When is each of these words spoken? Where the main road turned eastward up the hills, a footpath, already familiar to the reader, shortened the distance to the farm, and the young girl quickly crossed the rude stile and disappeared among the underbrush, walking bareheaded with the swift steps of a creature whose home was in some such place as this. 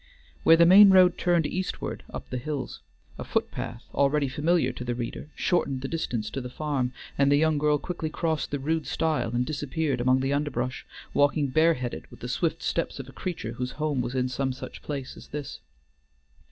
Where 0.41 0.57
the 0.57 0.65
main 0.65 0.89
road 0.89 1.15
turned 1.19 1.45
eastward 1.45 2.01
up 2.11 2.27
the 2.31 2.39
hills, 2.39 2.79
a 3.19 3.23
footpath, 3.23 3.85
already 3.93 4.27
familiar 4.27 4.71
to 4.71 4.83
the 4.83 4.95
reader, 4.95 5.29
shortened 5.35 5.81
the 5.81 5.87
distance 5.87 6.31
to 6.31 6.41
the 6.41 6.49
farm, 6.49 6.91
and 7.19 7.31
the 7.31 7.35
young 7.37 7.59
girl 7.59 7.77
quickly 7.77 8.09
crossed 8.09 8.49
the 8.49 8.57
rude 8.57 8.87
stile 8.87 9.29
and 9.29 9.45
disappeared 9.45 10.01
among 10.01 10.21
the 10.21 10.33
underbrush, 10.33 10.87
walking 11.13 11.49
bareheaded 11.49 12.09
with 12.09 12.21
the 12.21 12.27
swift 12.29 12.63
steps 12.63 12.97
of 12.99 13.09
a 13.09 13.13
creature 13.13 13.51
whose 13.51 13.73
home 13.73 14.01
was 14.01 14.15
in 14.15 14.27
some 14.27 14.53
such 14.53 14.81
place 14.81 15.15
as 15.15 15.27
this. 15.27 15.59